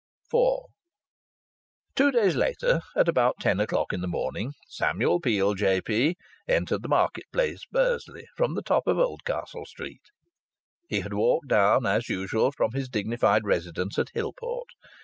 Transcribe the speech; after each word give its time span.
IV 0.33 0.57
Two 1.93 2.09
days 2.09 2.35
later, 2.35 2.81
at 2.95 3.07
about 3.07 3.35
ten 3.39 3.59
o'clock 3.59 3.93
in 3.93 4.01
the 4.01 4.07
morning, 4.07 4.53
Samuel 4.67 5.19
Peel, 5.19 5.53
J.P., 5.53 6.17
entered 6.47 6.81
the 6.81 6.87
market 6.89 7.25
place, 7.31 7.65
Bursley, 7.71 8.25
from 8.35 8.55
the 8.55 8.63
top 8.63 8.87
of 8.87 8.97
Oldcastle 8.97 9.67
Street. 9.67 10.05
He 10.89 11.01
had 11.01 11.13
walked 11.13 11.49
down, 11.49 11.85
as 11.85 12.09
usual, 12.09 12.51
from 12.51 12.71
his 12.71 12.89
dignified 12.89 13.45
residence 13.45 13.99
at 13.99 14.09
Hillport. 14.15 14.69